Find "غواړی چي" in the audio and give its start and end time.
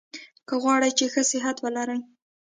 0.63-1.05